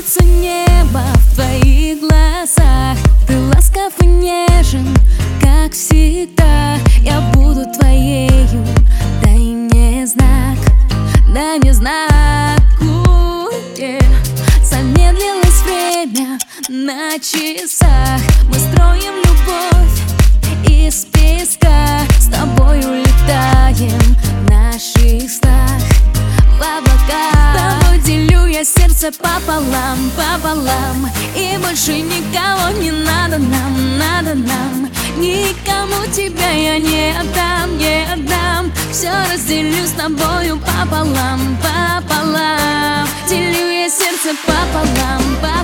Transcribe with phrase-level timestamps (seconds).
[0.00, 2.96] светится небо в твоих глазах.
[3.26, 4.96] Ты ласков и нежен,
[5.40, 6.76] как всегда.
[7.00, 8.66] Я буду твоею,
[9.22, 10.58] дай мне знак
[11.32, 12.60] Дай мне знак,
[13.76, 14.04] yeah.
[14.62, 16.38] Замедлилось время
[16.68, 18.20] на часах.
[18.48, 24.09] Мы строим любовь из песка С тобой улетаем
[29.10, 31.10] сердце пополам, пополам.
[31.36, 34.90] И больше никого не надо нам, надо нам.
[35.16, 38.72] Никому тебя я не отдам, не отдам.
[38.92, 43.08] Все разделю с тобою пополам, пополам.
[43.28, 45.59] Делю я сердце пополам, пополам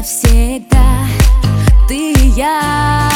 [0.00, 1.06] навсегда.
[1.86, 3.09] Ты и я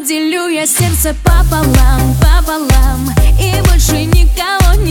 [0.00, 4.85] делю я сердце пополам, пополам И больше никого не